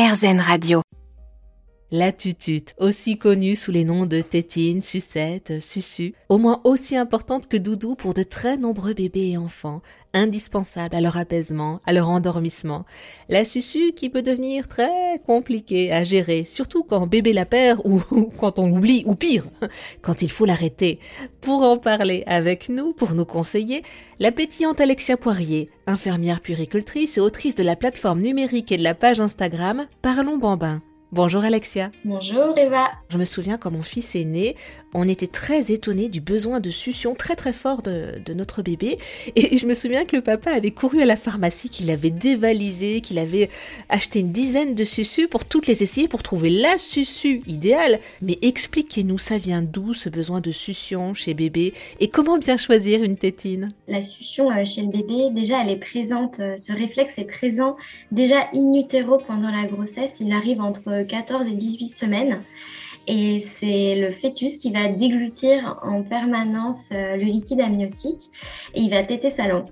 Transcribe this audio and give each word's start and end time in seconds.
RZN 0.00 0.40
Radio. 0.40 0.89
La 1.92 2.12
tutute, 2.12 2.76
aussi 2.78 3.18
connue 3.18 3.56
sous 3.56 3.72
les 3.72 3.82
noms 3.82 4.06
de 4.06 4.20
tétine, 4.20 4.80
sucette, 4.80 5.60
susu, 5.60 6.14
au 6.28 6.38
moins 6.38 6.60
aussi 6.62 6.96
importante 6.96 7.48
que 7.48 7.56
doudou 7.56 7.96
pour 7.96 8.14
de 8.14 8.22
très 8.22 8.56
nombreux 8.56 8.94
bébés 8.94 9.30
et 9.30 9.36
enfants, 9.36 9.82
indispensable 10.14 10.94
à 10.94 11.00
leur 11.00 11.16
apaisement, 11.16 11.80
à 11.86 11.92
leur 11.92 12.08
endormissement. 12.08 12.84
La 13.28 13.44
susu 13.44 13.90
qui 13.90 14.08
peut 14.08 14.22
devenir 14.22 14.68
très 14.68 15.20
compliquée 15.26 15.90
à 15.90 16.04
gérer, 16.04 16.44
surtout 16.44 16.84
quand 16.84 17.08
bébé 17.08 17.32
la 17.32 17.44
perd 17.44 17.80
ou, 17.84 18.00
quand 18.38 18.60
on 18.60 18.68
l'oublie, 18.68 19.02
ou 19.04 19.16
pire, 19.16 19.46
quand 20.00 20.22
il 20.22 20.30
faut 20.30 20.44
l'arrêter. 20.44 21.00
Pour 21.40 21.64
en 21.64 21.76
parler 21.76 22.22
avec 22.28 22.68
nous, 22.68 22.92
pour 22.92 23.14
nous 23.14 23.24
conseiller, 23.24 23.82
la 24.20 24.30
Alexia 24.78 25.16
Poirier, 25.16 25.70
infirmière 25.88 26.40
puricultrice 26.40 27.18
et 27.18 27.20
autrice 27.20 27.56
de 27.56 27.64
la 27.64 27.74
plateforme 27.74 28.20
numérique 28.20 28.70
et 28.70 28.76
de 28.76 28.84
la 28.84 28.94
page 28.94 29.20
Instagram 29.20 29.88
Parlons 30.02 30.38
Bambin. 30.38 30.80
Bonjour 31.12 31.42
Alexia. 31.42 31.90
Bonjour 32.04 32.56
Eva. 32.56 32.88
Je 33.08 33.18
me 33.18 33.24
souviens 33.24 33.58
quand 33.58 33.72
mon 33.72 33.82
fils 33.82 34.14
est 34.14 34.24
né, 34.24 34.54
on 34.94 35.08
était 35.08 35.26
très 35.26 35.72
étonnés 35.72 36.08
du 36.08 36.20
besoin 36.20 36.60
de 36.60 36.70
succion 36.70 37.16
très 37.16 37.34
très 37.34 37.52
fort 37.52 37.82
de, 37.82 38.32
notre 38.32 38.62
bébé. 38.62 38.98
Et 39.34 39.58
je 39.58 39.66
me 39.66 39.74
souviens 39.74 40.04
que 40.04 40.14
le 40.14 40.22
papa 40.22 40.52
avait 40.52 40.70
couru 40.70 41.02
à 41.02 41.06
la 41.06 41.16
pharmacie, 41.16 41.68
qu'il 41.68 41.90
avait 41.90 42.10
dévalisé, 42.10 43.00
qu'il 43.00 43.18
avait 43.18 43.50
acheté 43.88 44.20
une 44.20 44.30
dizaine 44.30 44.76
de 44.76 44.84
sucus 44.84 45.26
pour 45.28 45.44
toutes 45.44 45.66
les 45.66 45.82
essayer, 45.82 46.06
pour 46.06 46.22
trouver 46.22 46.48
la 46.48 46.78
susu 46.78 47.42
idéale. 47.48 47.98
Mais 48.22 48.38
expliquez-nous, 48.42 49.18
ça 49.18 49.36
vient 49.36 49.62
d'où 49.62 49.94
ce 49.94 50.08
besoin 50.08 50.40
de 50.40 50.52
succion 50.52 51.12
chez 51.14 51.34
bébé? 51.34 51.74
Et 51.98 52.08
comment 52.08 52.38
bien 52.38 52.56
choisir 52.56 53.02
une 53.02 53.16
tétine? 53.16 53.70
La 53.88 54.02
succion 54.02 54.50
euh, 54.52 54.64
chez 54.64 54.82
le 54.82 54.88
bébé, 54.88 55.30
déjà 55.32 55.62
elle 55.62 55.70
est 55.70 55.76
présente, 55.80 56.38
euh, 56.38 56.56
ce 56.56 56.72
réflexe 56.72 57.18
est 57.18 57.24
présent 57.24 57.76
déjà 58.12 58.48
in 58.54 58.74
utero 58.74 59.18
pendant 59.18 59.50
la 59.50 59.66
grossesse. 59.66 60.18
Il 60.20 60.32
arrive 60.32 60.60
entre 60.60 60.99
14 61.04 61.46
et 61.48 61.54
18 61.54 61.86
semaines. 61.88 62.42
Et 63.06 63.40
c'est 63.40 63.96
le 63.96 64.10
fœtus 64.10 64.58
qui 64.58 64.70
va 64.70 64.88
déglutir 64.88 65.78
en 65.82 66.02
permanence 66.02 66.90
euh, 66.92 67.16
le 67.16 67.24
liquide 67.24 67.60
amniotique 67.60 68.30
et 68.74 68.80
il 68.80 68.90
va 68.90 69.02
téter 69.02 69.30
sa 69.30 69.48
langue. 69.48 69.68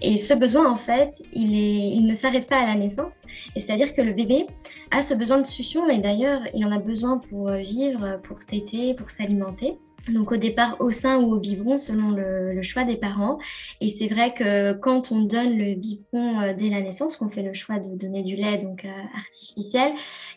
Et 0.00 0.16
ce 0.16 0.32
besoin, 0.32 0.70
en 0.70 0.76
fait, 0.76 1.22
il, 1.32 1.54
est, 1.54 1.88
il 1.96 2.06
ne 2.06 2.14
s'arrête 2.14 2.48
pas 2.48 2.58
à 2.58 2.66
la 2.66 2.76
naissance. 2.76 3.14
Et 3.54 3.60
c'est-à-dire 3.60 3.94
que 3.94 4.00
le 4.00 4.12
bébé 4.12 4.46
a 4.90 5.02
ce 5.02 5.12
besoin 5.12 5.38
de 5.38 5.46
succion, 5.46 5.86
mais 5.86 5.98
d'ailleurs, 5.98 6.40
il 6.54 6.64
en 6.64 6.72
a 6.72 6.78
besoin 6.78 7.18
pour 7.18 7.50
vivre, 7.50 8.20
pour 8.22 8.38
téter, 8.38 8.94
pour 8.94 9.10
s'alimenter 9.10 9.76
donc 10.12 10.32
au 10.32 10.36
départ 10.36 10.76
au 10.80 10.90
sein 10.90 11.20
ou 11.20 11.32
au 11.32 11.38
biberon 11.38 11.78
selon 11.78 12.10
le, 12.10 12.62
choix 12.62 12.84
des 12.84 12.96
parents. 12.96 13.38
Et 13.80 13.90
c'est 13.90 14.06
vrai 14.06 14.32
que 14.34 14.72
quand 14.74 15.12
on 15.12 15.20
donne 15.22 15.56
le 15.56 15.74
biberon 15.74 16.40
euh, 16.40 16.54
dès 16.54 16.70
la 16.70 16.80
naissance, 16.80 17.16
qu'on 17.16 17.28
fait 17.28 17.42
le 17.42 17.54
choix 17.54 17.78
de 17.78 17.96
donner 17.96 18.22
du 18.22 18.34
lait 18.34 18.58
donc 18.58 18.84
euh, 18.84 18.88
artificiel, 19.16 19.92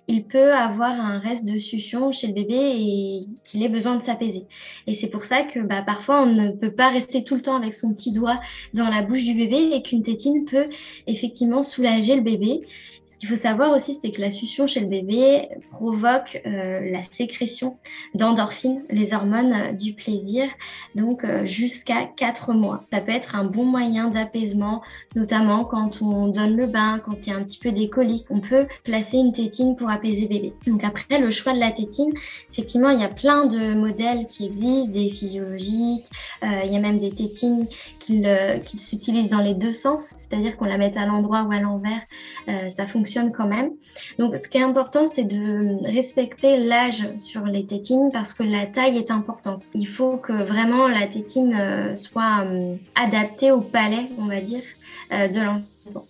il 0.07 0.25
peut 0.25 0.53
avoir 0.53 0.91
un 0.91 1.19
reste 1.19 1.45
de 1.45 1.57
succion 1.57 2.11
chez 2.11 2.27
le 2.27 2.33
bébé 2.33 2.55
et 2.55 3.27
qu'il 3.43 3.63
ait 3.63 3.69
besoin 3.69 3.95
de 3.95 4.03
s'apaiser. 4.03 4.47
Et 4.87 4.93
c'est 4.93 5.07
pour 5.07 5.23
ça 5.23 5.43
que 5.43 5.59
bah, 5.59 5.81
parfois 5.81 6.23
on 6.23 6.27
ne 6.27 6.51
peut 6.51 6.71
pas 6.71 6.89
rester 6.89 7.23
tout 7.23 7.35
le 7.35 7.41
temps 7.41 7.55
avec 7.55 7.73
son 7.73 7.93
petit 7.93 8.11
doigt 8.11 8.39
dans 8.73 8.89
la 8.89 9.01
bouche 9.01 9.23
du 9.23 9.33
bébé 9.33 9.71
et 9.73 9.81
qu'une 9.81 10.03
tétine 10.03 10.45
peut 10.45 10.69
effectivement 11.07 11.63
soulager 11.63 12.15
le 12.15 12.21
bébé. 12.21 12.61
Ce 13.09 13.17
qu'il 13.17 13.27
faut 13.27 13.35
savoir 13.35 13.71
aussi, 13.71 13.95
c'est 13.95 14.11
que 14.11 14.21
la 14.21 14.29
succion 14.29 14.67
chez 14.67 14.81
le 14.81 14.85
bébé 14.85 15.49
provoque 15.71 16.39
euh, 16.45 16.91
la 16.91 17.01
sécrétion 17.01 17.75
d'endorphines, 18.13 18.83
les 18.91 19.15
hormones 19.15 19.75
du 19.75 19.93
plaisir, 19.93 20.47
donc 20.93 21.23
euh, 21.23 21.43
jusqu'à 21.43 22.05
4 22.05 22.53
mois. 22.53 22.83
Ça 22.93 23.01
peut 23.01 23.11
être 23.11 23.35
un 23.35 23.45
bon 23.45 23.65
moyen 23.65 24.09
d'apaisement, 24.09 24.83
notamment 25.15 25.65
quand 25.65 26.03
on 26.03 26.27
donne 26.27 26.55
le 26.55 26.67
bain, 26.67 27.01
quand 27.03 27.25
il 27.25 27.31
y 27.31 27.33
a 27.33 27.37
un 27.37 27.43
petit 27.43 27.57
peu 27.57 27.71
des 27.71 27.89
coliques. 27.89 28.27
On 28.29 28.41
peut 28.41 28.67
placer 28.83 29.17
une 29.17 29.33
tétine 29.33 29.75
pour 29.75 29.89
apaiser 29.89 30.27
bébé. 30.27 30.53
Donc 30.67 30.83
après, 30.83 31.17
le 31.19 31.31
choix 31.31 31.53
de 31.53 31.59
la 31.59 31.71
tétine, 31.71 32.11
effectivement, 32.51 32.91
il 32.91 32.99
y 32.99 33.03
a 33.03 33.09
plein 33.09 33.47
de 33.47 33.73
modèles 33.73 34.27
qui 34.27 34.45
existent, 34.45 34.91
des 34.91 35.09
physiologiques, 35.09 36.05
euh, 36.43 36.61
il 36.63 36.71
y 36.71 36.75
a 36.75 36.79
même 36.79 36.99
des 36.99 37.11
tétines 37.11 37.67
qui, 37.97 38.23
s'utilisent 38.77 39.29
dans 39.29 39.41
les 39.41 39.55
deux 39.55 39.73
sens, 39.73 40.13
c'est-à-dire 40.15 40.57
qu'on 40.57 40.65
la 40.65 40.77
met 40.77 40.95
à 40.95 41.07
l'endroit 41.07 41.41
ou 41.43 41.51
à 41.51 41.59
l'envers. 41.59 42.01
ça 42.69 42.85
fonctionne 42.85 42.98
fonctionne 42.99 43.31
quand 43.31 43.47
même. 43.47 43.71
Donc, 44.17 44.37
ce 44.37 44.47
qui 44.47 44.57
est 44.57 44.61
important, 44.61 45.07
c'est 45.07 45.23
de 45.23 45.85
respecter 45.85 46.57
l'âge 46.57 47.07
sur 47.17 47.45
les 47.45 47.65
tétines 47.65 48.09
parce 48.11 48.33
que 48.33 48.43
la 48.43 48.65
taille 48.65 48.97
est 48.97 49.11
importante. 49.11 49.69
Il 49.73 49.87
faut 49.87 50.17
que 50.17 50.33
vraiment 50.33 50.87
la 50.87 51.07
tétine 51.07 51.55
euh, 51.57 51.95
soit 51.95 52.43
euh, 52.43 52.75
adaptée 52.95 53.51
au 53.51 53.61
palais, 53.61 54.09
on 54.17 54.27
va 54.27 54.41
dire, 54.41 54.63
euh, 55.13 55.27
de 55.29 55.39
l'enfant. 55.39 55.65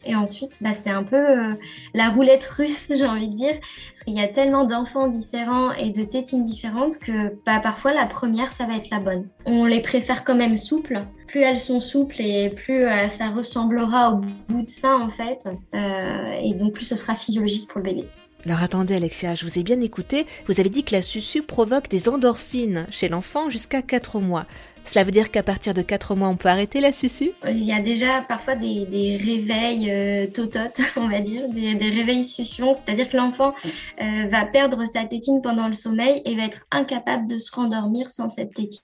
Et 0.06 0.16
ensuite, 0.16 0.58
bah, 0.62 0.74
c'est 0.74 0.90
un 0.90 1.04
peu 1.04 1.56
la 1.94 2.10
roulette 2.10 2.46
russe, 2.46 2.88
j'ai 2.96 3.06
envie 3.06 3.30
de 3.30 3.36
dire, 3.36 3.56
parce 3.94 4.04
qu'il 4.04 4.16
y 4.16 4.22
a 4.22 4.28
tellement 4.28 4.66
d'enfants 4.66 5.08
différents 5.08 5.72
et 5.74 5.92
de 5.92 6.04
tétines 6.04 6.44
différentes 6.44 6.98
que 7.00 7.36
bah, 7.46 7.60
parfois 7.60 7.94
la 7.94 8.06
première, 8.06 8.52
ça 8.52 8.66
va 8.66 8.76
être 8.76 8.90
la 8.90 9.00
bonne. 9.00 9.28
On 9.46 9.66
les 9.66 9.82
préfère 9.82 10.24
quand 10.24 10.36
même 10.36 10.58
souples, 10.58 11.04
plus 11.30 11.42
elles 11.42 11.60
sont 11.60 11.82
souples 11.82 12.22
et 12.22 12.50
plus 12.50 12.86
euh, 12.86 13.08
ça 13.08 13.30
ressemblera 13.30 14.14
au 14.14 14.22
bout 14.50 14.64
de 14.64 14.70
ça 14.70 14.98
en 14.98 15.10
fait. 15.10 15.48
Euh, 15.74 16.32
et 16.42 16.54
donc 16.54 16.74
plus 16.74 16.86
ce 16.86 16.96
sera 16.96 17.16
physiologique 17.16 17.68
pour 17.68 17.80
le 17.80 17.84
bébé. 17.84 18.06
Alors 18.46 18.64
attendez 18.64 18.96
Alexia, 18.96 19.36
je 19.36 19.46
vous 19.46 19.60
ai 19.60 19.64
bien 19.64 19.82
écouté, 19.82 20.26
vous 20.48 20.62
avez 20.62 20.70
dit 20.70 20.86
que 20.86 20.96
la 20.96 21.02
susu 21.02 21.44
provoque 21.44 21.90
des 21.90 22.08
endorphines 22.08 22.88
chez 22.90 23.10
l'enfant 23.10 23.50
jusqu'à 23.50 23.82
4 23.82 24.22
mois. 24.22 24.46
Cela 24.86 25.04
veut 25.04 25.12
dire 25.12 25.30
qu'à 25.30 25.44
partir 25.44 25.74
de 25.74 25.82
4 25.82 26.16
mois, 26.16 26.30
on 26.30 26.38
peut 26.38 26.48
arrêter 26.48 26.80
la 26.80 26.94
susu? 26.94 27.32
Il 27.50 27.64
y 27.64 27.74
a 27.74 27.82
déjà 27.82 28.22
parfois 28.22 28.56
des, 28.56 29.20
réveils 29.22 29.92
euh, 29.92 30.28
tototes, 30.28 30.80
on 30.96 31.10
va 31.10 31.20
dire, 31.20 31.50
des, 31.50 31.90
réveils 31.90 32.24
succions, 32.24 32.74
c'est-à-dire 32.74 33.10
que 33.10 33.18
l'enfant 33.18 33.52
va 34.00 34.46
perdre 34.46 34.86
sa 34.86 35.04
tétine 35.04 35.42
pendant 35.42 35.68
le 35.68 35.74
sommeil 35.74 36.22
et 36.24 36.38
va 36.38 36.46
être 36.46 36.66
incapable 36.72 37.28
de 37.28 37.38
se 37.38 37.52
rendormir 37.52 38.10
sans 38.10 38.30
cette 38.30 38.54
tétine. 38.54 38.82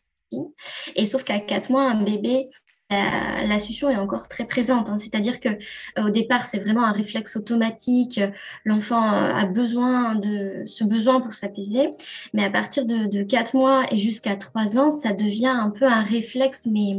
Et 0.95 1.05
sauf 1.05 1.23
qu'à 1.23 1.39
4 1.39 1.69
mois, 1.69 1.83
un 1.83 2.03
bébé, 2.03 2.49
la, 2.89 3.59
succion 3.59 3.89
est 3.89 3.95
encore 3.95 4.27
très 4.27 4.45
présente. 4.45 4.89
Hein. 4.89 4.97
C'est-à-dire 4.97 5.39
que 5.39 5.49
euh, 5.49 6.07
au 6.07 6.09
départ, 6.09 6.45
c'est 6.45 6.59
vraiment 6.59 6.83
un 6.83 6.91
réflexe 6.91 7.35
automatique. 7.35 8.19
L'enfant 8.63 9.01
euh, 9.01 9.33
a 9.33 9.45
besoin 9.45 10.15
de 10.15 10.63
ce 10.67 10.83
besoin 10.83 11.21
pour 11.21 11.33
s'apaiser. 11.33 11.89
Mais 12.33 12.43
à 12.43 12.49
partir 12.49 12.85
de, 12.85 13.07
de 13.07 13.23
4 13.23 13.55
mois 13.55 13.85
et 13.91 13.97
jusqu'à 13.97 14.35
3 14.35 14.77
ans, 14.77 14.91
ça 14.91 15.13
devient 15.13 15.47
un 15.47 15.69
peu 15.69 15.85
un 15.85 16.03
réflexe, 16.03 16.67
mais 16.67 16.97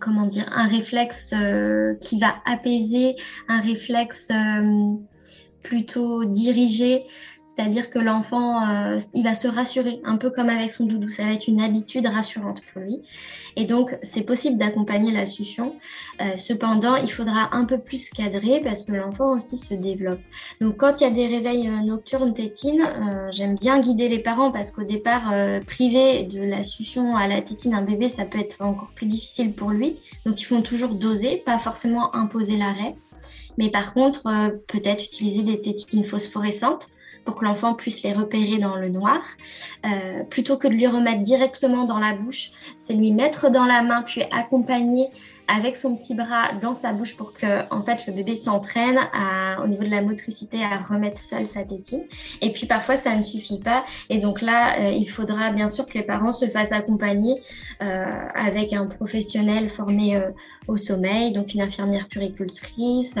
comment 0.00 0.26
dire, 0.26 0.48
un 0.52 0.68
réflexe 0.68 1.34
euh, 1.34 1.94
qui 1.96 2.18
va 2.18 2.36
apaiser, 2.46 3.16
un 3.48 3.60
réflexe 3.60 4.28
plutôt 5.62 6.24
dirigé 6.24 7.04
c'est-à-dire 7.60 7.90
que 7.90 7.98
l'enfant, 7.98 8.66
euh, 8.66 8.98
il 9.12 9.22
va 9.22 9.34
se 9.34 9.46
rassurer, 9.46 10.00
un 10.04 10.16
peu 10.16 10.30
comme 10.30 10.48
avec 10.48 10.70
son 10.70 10.86
doudou. 10.86 11.10
Ça 11.10 11.24
va 11.24 11.32
être 11.32 11.46
une 11.46 11.60
habitude 11.60 12.06
rassurante 12.06 12.62
pour 12.62 12.80
lui. 12.80 13.02
Et 13.56 13.66
donc, 13.66 13.98
c'est 14.02 14.22
possible 14.22 14.56
d'accompagner 14.56 15.12
la 15.12 15.26
succion. 15.26 15.76
Euh, 16.22 16.38
cependant, 16.38 16.96
il 16.96 17.12
faudra 17.12 17.54
un 17.54 17.66
peu 17.66 17.76
plus 17.76 18.08
cadrer 18.08 18.62
parce 18.64 18.82
que 18.82 18.92
l'enfant 18.92 19.32
aussi 19.32 19.58
se 19.58 19.74
développe. 19.74 20.20
Donc, 20.62 20.78
quand 20.78 21.02
il 21.02 21.04
y 21.04 21.06
a 21.06 21.10
des 21.10 21.26
réveils 21.26 21.68
euh, 21.68 21.84
nocturnes 21.84 22.32
tétines, 22.32 22.88
j'aime 23.30 23.56
bien 23.56 23.78
guider 23.78 24.08
les 24.08 24.20
parents 24.20 24.50
parce 24.50 24.70
qu'au 24.70 24.84
départ, 24.84 25.34
priver 25.66 26.22
de 26.22 26.42
la 26.42 26.64
succion 26.64 27.14
à 27.14 27.28
la 27.28 27.42
tétine 27.42 27.74
un 27.74 27.82
bébé, 27.82 28.08
ça 28.08 28.24
peut 28.24 28.38
être 28.38 28.62
encore 28.62 28.92
plus 28.94 29.06
difficile 29.06 29.52
pour 29.52 29.70
lui. 29.70 29.98
Donc, 30.24 30.40
ils 30.40 30.44
font 30.44 30.62
toujours 30.62 30.94
doser, 30.94 31.42
pas 31.44 31.58
forcément 31.58 32.14
imposer 32.14 32.56
l'arrêt. 32.56 32.94
Mais 33.58 33.70
par 33.70 33.92
contre, 33.94 34.22
peut-être 34.66 35.04
utiliser 35.04 35.42
des 35.42 35.60
tétines 35.60 36.04
phosphorescentes 36.04 36.88
pour 37.24 37.36
que 37.36 37.44
l'enfant 37.44 37.74
puisse 37.74 38.02
les 38.02 38.12
repérer 38.12 38.58
dans 38.58 38.76
le 38.76 38.88
noir. 38.88 39.20
Euh, 39.86 40.22
plutôt 40.24 40.56
que 40.56 40.68
de 40.68 40.72
lui 40.72 40.86
remettre 40.86 41.22
directement 41.22 41.84
dans 41.84 41.98
la 41.98 42.14
bouche, 42.14 42.50
c'est 42.78 42.94
lui 42.94 43.12
mettre 43.12 43.50
dans 43.50 43.66
la 43.66 43.82
main 43.82 44.02
puis 44.02 44.22
accompagner 44.30 45.08
avec 45.50 45.76
son 45.76 45.96
petit 45.96 46.14
bras 46.14 46.52
dans 46.60 46.74
sa 46.74 46.92
bouche 46.92 47.16
pour 47.16 47.32
que 47.32 47.72
en 47.72 47.82
fait 47.82 48.06
le 48.06 48.12
bébé 48.12 48.34
s'entraîne 48.34 48.98
au 49.62 49.66
niveau 49.66 49.82
de 49.82 49.90
la 49.90 50.02
motricité 50.02 50.62
à 50.62 50.76
remettre 50.76 51.18
seul 51.18 51.46
sa 51.46 51.64
tétine. 51.64 52.04
Et 52.40 52.52
puis 52.52 52.66
parfois 52.66 52.96
ça 52.96 53.14
ne 53.16 53.22
suffit 53.22 53.58
pas 53.58 53.84
et 54.08 54.18
donc 54.18 54.40
là 54.40 54.78
euh, 54.80 54.90
il 54.90 55.10
faudra 55.10 55.50
bien 55.50 55.68
sûr 55.68 55.86
que 55.86 55.94
les 55.94 56.04
parents 56.04 56.32
se 56.32 56.46
fassent 56.46 56.72
accompagner 56.72 57.42
euh, 57.82 58.04
avec 58.34 58.72
un 58.72 58.86
professionnel 58.86 59.70
formé 59.70 60.20
au 60.68 60.76
sommeil, 60.76 61.32
donc 61.32 61.54
une 61.54 61.62
infirmière 61.62 62.06
puricultrice 62.08 63.16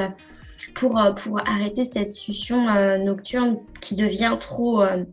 pour, 0.74 0.98
euh, 0.98 1.12
pour 1.12 1.40
arrêter 1.46 1.84
cette 1.84 2.12
succion 2.12 2.68
euh, 2.68 2.98
nocturne 2.98 3.58
qui 3.80 3.94
devient 3.94 4.36
trop, 4.38 4.82
euh, 4.82 5.04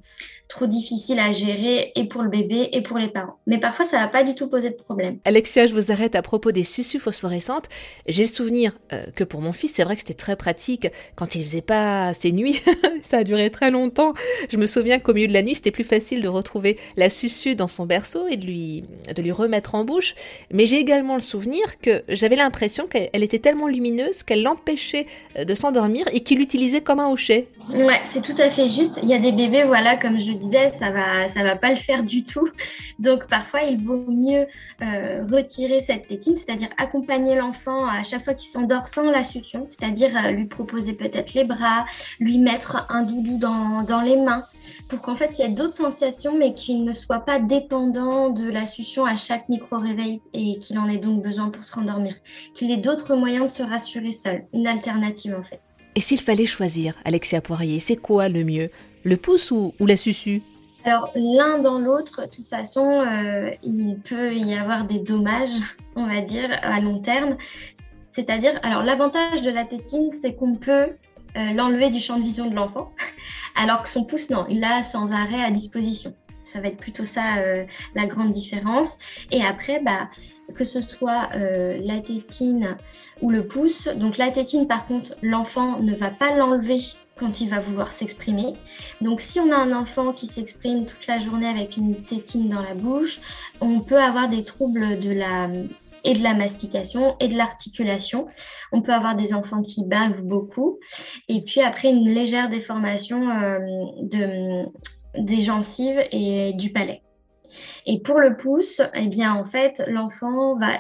trop 0.50 0.68
difficile 0.68 1.19
à 1.19 1.31
gérer 1.31 1.92
et 1.95 2.07
pour 2.07 2.21
le 2.21 2.30
bébé 2.30 2.69
et 2.71 2.81
pour 2.81 2.98
les 2.98 3.07
parents. 3.07 3.38
Mais 3.48 3.59
parfois, 3.59 3.86
ça 3.86 3.98
va 3.98 4.07
pas 4.07 4.24
du 4.24 4.36
tout 4.36 4.48
poser 4.48 4.69
de 4.69 4.75
problème. 4.75 5.19
Alexia, 5.25 5.68
je 5.68 5.74
vous 5.74 5.92
arrête 5.92 6.15
à 6.15 6.21
propos 6.21 6.51
des 6.51 6.63
sucus 6.63 7.01
phosphorescentes. 7.01 7.69
J'ai 8.07 8.24
le 8.24 8.30
souvenir 8.30 8.77
que 9.15 9.24
pour 9.24 9.42
mon 9.42 9.54
fils, 9.54 9.74
c'est 9.75 9.83
vrai 9.83 9.95
que 9.95 10.01
c'était 10.01 10.13
très 10.13 10.36
pratique 10.36 10.88
quand 11.15 11.36
il 11.36 11.44
faisait 11.44 11.62
pas 11.62 12.13
ses 12.13 12.31
nuits. 12.31 12.62
ça 13.10 13.19
a 13.19 13.24
duré 13.24 13.50
très 13.50 13.71
longtemps. 13.71 14.13
Je 14.50 14.57
me 14.57 14.68
souviens 14.68 15.00
qu'au 15.00 15.13
milieu 15.13 15.27
de 15.27 15.33
la 15.33 15.44
nuit, 15.44 15.56
c'était 15.56 15.71
plus 15.71 15.83
facile 15.83 16.21
de 16.21 16.27
retrouver 16.27 16.77
la 16.95 17.10
susu 17.10 17.56
dans 17.56 17.68
son 17.68 17.86
berceau 17.86 18.27
et 18.27 18.38
de 18.38 18.45
lui, 18.45 18.83
de 19.13 19.21
lui 19.21 19.31
remettre 19.31 19.75
en 19.75 19.83
bouche. 19.83 20.15
Mais 20.51 20.65
j'ai 20.65 20.77
également 20.77 21.15
le 21.15 21.21
souvenir 21.21 21.80
que 21.81 22.03
j'avais 22.10 22.36
l'impression 22.36 22.88
qu'elle 22.88 23.24
était 23.24 23.39
tellement 23.39 23.68
lumineuse 23.68 24.24
qu'elle 24.24 24.44
l'empêchait 24.44 25.07
de 25.47 25.55
s'endormir 25.55 26.05
et 26.11 26.21
qu'il 26.21 26.38
l'utilisait 26.38 26.81
comme 26.81 26.99
un 26.99 27.07
hochet. 27.07 27.47
Ouais, 27.69 28.01
c'est 28.09 28.21
tout 28.21 28.39
à 28.39 28.49
fait 28.49 28.67
juste. 28.67 28.99
Il 29.01 29.09
y 29.09 29.13
a 29.13 29.19
des 29.19 29.31
bébés, 29.31 29.63
voilà, 29.63 29.97
comme 29.97 30.19
je 30.19 30.27
le 30.27 30.35
disais, 30.35 30.71
ça 30.73 30.91
va, 30.91 31.27
ça 31.27 31.44
va 31.44 31.55
pas 31.55 31.69
le 31.71 31.75
faire 31.75 32.03
du 32.03 32.23
tout. 32.23 32.47
Donc 32.99 33.27
parfois, 33.27 33.63
il 33.63 33.77
vaut 33.77 34.05
mieux 34.07 34.45
euh, 34.81 35.25
retirer 35.29 35.81
cette 35.81 36.07
tétine, 36.07 36.35
c'est-à-dire 36.35 36.69
accompagner 36.77 37.35
l'enfant 37.35 37.88
à 37.88 38.03
chaque 38.03 38.23
fois 38.23 38.33
qu'il 38.33 38.49
s'endort 38.49 38.88
sans 38.88 39.09
la 39.09 39.23
succion, 39.23 39.65
c'est-à-dire 39.67 40.11
euh, 40.15 40.31
lui 40.31 40.45
proposer 40.45 40.94
peut-être 40.94 41.33
les 41.33 41.44
bras, 41.44 41.85
lui 42.19 42.39
mettre 42.39 42.85
un 42.89 43.03
doudou 43.03 43.38
dans, 43.38 43.83
dans 43.83 44.01
les 44.01 44.17
mains, 44.17 44.43
pour 44.88 45.01
qu'en 45.01 45.15
fait 45.15 45.38
il 45.38 45.41
y 45.41 45.45
ait 45.45 45.53
d'autres 45.53 45.73
sensations, 45.73 46.38
mais 46.38 46.53
qu'il 46.53 46.83
ne 46.83 46.93
soit 46.93 47.19
pas 47.19 47.39
dépendant 47.39 48.29
de 48.29 48.50
la 48.50 48.65
succion 48.65 49.05
à 49.05 49.15
chaque 49.15 49.50
micro-réveil 49.50 50.21
et 50.33 50.59
qu'il 50.59 50.77
en 50.79 50.88
ait 50.89 50.97
donc 50.97 51.23
besoin 51.23 51.50
pour 51.50 51.63
se 51.63 51.73
rendormir. 51.73 52.15
Qu'il 52.53 52.71
ait 52.71 52.77
d'autres 52.77 53.15
moyens 53.15 53.51
de 53.51 53.57
se 53.57 53.63
rassurer 53.63 54.11
seul, 54.11 54.45
une 54.53 54.67
alternative 54.67 55.37
en 55.38 55.44
fait. 55.44 55.62
Et 55.95 56.00
s'il 56.00 56.22
fallait 56.22 56.45
choisir, 56.45 56.94
Alexia 57.06 57.42
Poirier, 57.42 57.80
c'est 57.80 57.95
quoi 57.95 58.30
le 58.30 58.44
mieux? 58.44 58.69
Le 59.04 59.18
pouce 59.18 59.51
ou, 59.51 59.74
la 59.80 59.98
susu? 59.98 60.44
Alors, 60.84 61.12
l'un 61.16 61.60
dans 61.60 61.80
l'autre, 61.80 62.22
de 62.22 62.30
toute 62.30 62.48
façon, 62.48 63.01
euh, 63.01 63.50
il 63.63 63.98
peut 63.98 64.36
y 64.36 64.54
avoir 64.54 64.86
des 64.86 65.00
dommages, 65.00 65.60
on 65.95 66.06
va 66.06 66.22
dire, 66.22 66.50
à 66.62 66.80
long 66.81 67.00
terme. 67.00 67.38
C'est-à-dire, 68.12 68.60
alors 68.63 68.84
l'avantage 68.84 69.42
de 69.42 69.50
la 69.50 69.66
tétine, 69.66 70.12
c'est 70.12 70.34
qu'on 70.34 70.56
peut 70.56 70.89
euh, 71.36 71.54
l'enlever 71.54 71.89
du 71.89 72.00
champ 72.00 72.18
de 72.18 72.24
vision 72.24 72.50
de 72.50 72.56
l'enfant, 72.56 72.92
alors 73.56 73.84
que 73.84 73.89
son 73.89 74.04
pouce, 74.04 74.30
non, 74.30 74.45
il 74.50 74.60
l'a 74.60 74.81
sans 74.84 75.12
arrêt 75.12 75.44
à 75.44 75.51
disposition. 75.51 76.13
Ça 76.42 76.62
va 76.62 76.68
être 76.69 76.78
plutôt 76.78 77.04
ça 77.04 77.38
euh, 77.38 77.66
la 77.94 78.06
grande 78.06 78.31
différence. 78.31 78.98
Et 79.31 79.44
après, 79.44 79.81
bah, 79.84 80.10
que 80.55 80.63
ce 80.63 80.81
soit 80.81 81.29
euh, 81.35 81.77
la 81.81 81.99
tétine 81.99 82.77
ou 83.21 83.29
le 83.29 83.45
pouce. 83.45 83.88
Donc 83.88 84.17
la 84.17 84.31
tétine, 84.31 84.67
par 84.67 84.88
contre, 84.88 85.15
l'enfant 85.21 85.79
ne 85.79 85.94
va 85.94 86.09
pas 86.09 86.35
l'enlever 86.35 86.79
quand 87.17 87.41
il 87.41 87.49
va 87.49 87.59
vouloir 87.59 87.89
s'exprimer. 87.89 88.53
Donc 89.01 89.21
si 89.21 89.39
on 89.39 89.51
a 89.51 89.55
un 89.55 89.73
enfant 89.73 90.13
qui 90.13 90.27
s'exprime 90.27 90.85
toute 90.85 91.07
la 91.07 91.19
journée 91.19 91.47
avec 91.47 91.77
une 91.77 91.95
tétine 92.03 92.49
dans 92.49 92.61
la 92.61 92.75
bouche, 92.75 93.19
on 93.59 93.79
peut 93.79 94.01
avoir 94.01 94.29
des 94.29 94.44
troubles 94.44 94.99
de 94.99 95.11
la 95.11 95.49
et 96.03 96.13
de 96.13 96.23
la 96.23 96.33
mastication 96.33 97.17
et 97.19 97.27
de 97.27 97.35
l'articulation. 97.35 98.27
On 98.71 98.81
peut 98.81 98.93
avoir 98.93 99.15
des 99.15 99.33
enfants 99.33 99.61
qui 99.61 99.83
bavent 99.85 100.21
beaucoup 100.21 100.79
et 101.27 101.41
puis 101.41 101.59
après 101.61 101.89
une 101.89 102.07
légère 102.07 102.50
déformation 102.50 103.29
euh, 103.29 103.59
de, 104.03 104.65
des 105.17 105.41
gencives 105.41 106.00
et 106.11 106.53
du 106.53 106.71
palais. 106.71 107.01
Et 107.85 107.99
pour 108.01 108.19
le 108.19 108.35
pouce, 108.35 108.81
eh 108.94 109.07
bien, 109.07 109.33
en 109.33 109.45
fait, 109.45 109.83
l'enfant 109.88 110.57
va 110.57 110.79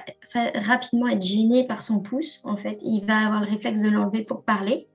rapidement 0.55 1.07
être 1.07 1.21
gêné 1.21 1.65
par 1.65 1.83
son 1.83 1.99
pouce. 1.99 2.41
En 2.43 2.57
fait, 2.57 2.79
il 2.83 3.05
va 3.05 3.25
avoir 3.25 3.41
le 3.41 3.49
réflexe 3.49 3.81
de 3.81 3.89
l'enlever 3.89 4.23
pour 4.23 4.43
parler. 4.43 4.87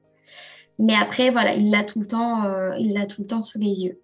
Mais 0.78 0.94
après, 0.94 1.30
voilà, 1.30 1.54
il 1.54 1.70
l'a 1.70 1.84
tout 1.84 2.00
euh, 2.00 2.74
il 2.78 2.92
l'a 2.94 3.06
tout 3.06 3.22
le 3.22 3.26
temps 3.26 3.42
sous 3.42 3.58
les 3.58 3.84
yeux. 3.84 4.00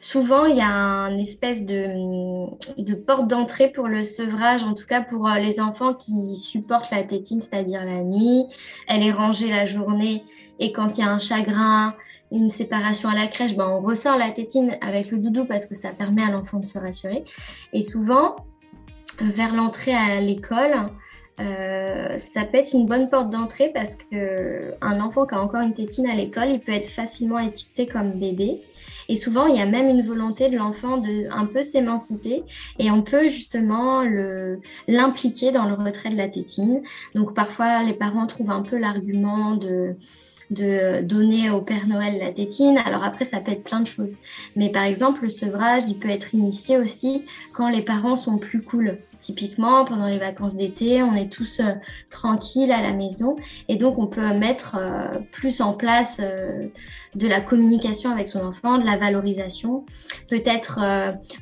Souvent, 0.00 0.44
il 0.44 0.56
y 0.56 0.60
a 0.60 1.08
une 1.08 1.18
espèce 1.18 1.64
de, 1.64 2.94
porte 3.06 3.28
d'entrée 3.28 3.68
pour 3.68 3.88
le 3.88 4.04
sevrage, 4.04 4.62
en 4.62 4.74
tout 4.74 4.86
cas 4.86 5.00
pour 5.02 5.28
euh, 5.28 5.38
les 5.38 5.60
enfants 5.60 5.94
qui 5.94 6.36
supportent 6.36 6.90
la 6.90 7.02
tétine, 7.02 7.40
c'est-à-dire 7.40 7.84
la 7.84 8.04
nuit. 8.04 8.44
Elle 8.88 9.02
est 9.02 9.12
rangée 9.12 9.48
la 9.48 9.66
journée 9.66 10.24
et 10.58 10.72
quand 10.72 10.96
il 10.96 11.00
y 11.00 11.04
a 11.04 11.10
un 11.10 11.18
chagrin, 11.18 11.94
une 12.32 12.48
séparation 12.48 13.08
à 13.08 13.14
la 13.14 13.26
crèche, 13.26 13.56
ben 13.56 13.68
on 13.68 13.80
ressort 13.80 14.16
la 14.16 14.30
tétine 14.30 14.76
avec 14.80 15.10
le 15.10 15.18
doudou 15.18 15.44
parce 15.44 15.66
que 15.66 15.74
ça 15.74 15.90
permet 15.90 16.22
à 16.22 16.30
l'enfant 16.30 16.58
de 16.58 16.66
se 16.66 16.78
rassurer. 16.78 17.24
Et 17.72 17.82
souvent, 17.82 18.36
vers 19.20 19.54
l'entrée 19.54 19.94
à 19.94 20.20
l'école, 20.20 20.74
euh, 21.38 22.18
ça 22.18 22.44
peut 22.44 22.58
être 22.58 22.72
une 22.72 22.86
bonne 22.86 23.10
porte 23.10 23.30
d'entrée 23.30 23.70
parce 23.74 23.94
que 23.94 24.74
un 24.80 25.00
enfant 25.00 25.26
qui 25.26 25.34
a 25.34 25.40
encore 25.40 25.60
une 25.60 25.74
tétine 25.74 26.08
à 26.08 26.14
l'école, 26.14 26.48
il 26.48 26.60
peut 26.60 26.72
être 26.72 26.88
facilement 26.88 27.38
étiqueté 27.38 27.86
comme 27.86 28.12
bébé. 28.12 28.62
Et 29.08 29.16
souvent, 29.16 29.46
il 29.46 29.56
y 29.56 29.60
a 29.60 29.66
même 29.66 29.88
une 29.88 30.02
volonté 30.02 30.48
de 30.48 30.56
l'enfant 30.56 30.96
de 30.96 31.30
un 31.30 31.46
peu 31.46 31.62
s'émanciper 31.62 32.42
et 32.78 32.90
on 32.90 33.02
peut 33.02 33.28
justement 33.28 34.02
l'impliquer 34.88 35.52
dans 35.52 35.64
le 35.64 35.74
retrait 35.74 36.10
de 36.10 36.16
la 36.16 36.28
tétine. 36.28 36.82
Donc 37.14 37.34
parfois, 37.34 37.82
les 37.82 37.94
parents 37.94 38.26
trouvent 38.26 38.50
un 38.50 38.62
peu 38.62 38.78
l'argument 38.78 39.54
de 39.54 39.96
de 40.50 41.02
donner 41.02 41.50
au 41.50 41.60
Père 41.60 41.86
Noël 41.88 42.18
la 42.18 42.32
tétine. 42.32 42.78
Alors 42.78 43.02
après, 43.02 43.24
ça 43.24 43.40
peut 43.40 43.52
être 43.52 43.64
plein 43.64 43.80
de 43.80 43.86
choses. 43.86 44.16
Mais 44.54 44.70
par 44.70 44.84
exemple, 44.84 45.24
le 45.24 45.30
sevrage, 45.30 45.82
il 45.88 45.98
peut 45.98 46.08
être 46.08 46.34
initié 46.34 46.78
aussi 46.78 47.24
quand 47.52 47.68
les 47.68 47.82
parents 47.82 48.16
sont 48.16 48.38
plus 48.38 48.62
cool. 48.62 48.96
Typiquement, 49.26 49.84
pendant 49.84 50.06
les 50.06 50.20
vacances 50.20 50.54
d'été, 50.54 51.02
on 51.02 51.12
est 51.14 51.28
tous 51.32 51.58
euh, 51.58 51.72
tranquilles 52.10 52.70
à 52.70 52.80
la 52.80 52.92
maison 52.92 53.34
et 53.68 53.74
donc 53.74 53.98
on 53.98 54.06
peut 54.06 54.38
mettre 54.38 54.76
euh, 54.78 55.18
plus 55.32 55.60
en 55.60 55.72
place 55.72 56.20
euh, 56.22 56.62
de 57.16 57.26
la 57.26 57.40
communication 57.40 58.12
avec 58.12 58.28
son 58.28 58.46
enfant, 58.46 58.78
de 58.78 58.84
la 58.84 58.96
valorisation. 58.96 59.84
Peut-être 60.28 60.80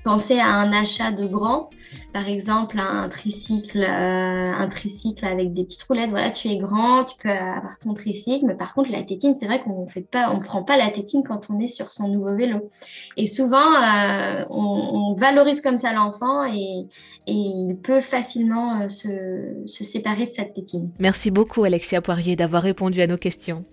penser 0.02 0.38
à 0.38 0.46
un 0.46 0.72
achat 0.72 1.10
de 1.10 1.26
grand, 1.26 1.68
par 2.12 2.28
exemple 2.28 2.78
un 2.78 3.08
tricycle, 3.08 3.82
un 3.82 4.68
tricycle 4.68 5.24
avec 5.24 5.52
des 5.52 5.64
petites 5.64 5.82
roulettes. 5.82 6.10
Voilà, 6.10 6.30
tu 6.30 6.48
es 6.48 6.58
grand, 6.58 7.04
tu 7.04 7.16
peux 7.18 7.28
avoir 7.28 7.78
ton 7.80 7.92
tricycle, 7.92 8.46
mais 8.46 8.54
par 8.54 8.72
contre 8.72 8.92
la 8.92 9.02
tétine, 9.02 9.34
c'est 9.34 9.46
vrai 9.46 9.60
qu'on 9.62 9.88
fait 9.88 10.02
pas, 10.02 10.30
on 10.30 10.38
prend 10.40 10.62
pas 10.62 10.76
la 10.76 10.90
tétine 10.90 11.24
quand 11.26 11.48
on 11.50 11.58
est 11.58 11.68
sur 11.68 11.90
son 11.90 12.08
nouveau 12.08 12.36
vélo. 12.36 12.68
Et 13.16 13.26
souvent, 13.26 13.66
on, 14.50 15.14
valorise 15.16 15.60
comme 15.60 15.78
ça 15.78 15.92
l'enfant 15.92 16.44
et, 16.44 16.86
et 17.26 17.32
il 17.32 17.73
peut 17.76 18.00
facilement 18.00 18.82
euh, 18.82 18.88
se, 18.88 19.66
se 19.66 19.84
séparer 19.84 20.26
de 20.26 20.32
cette 20.32 20.54
tétine. 20.54 20.90
Merci 20.98 21.30
beaucoup 21.30 21.64
Alexia 21.64 22.00
Poirier 22.00 22.36
d'avoir 22.36 22.62
répondu 22.62 23.00
à 23.00 23.06
nos 23.06 23.16
questions. 23.16 23.64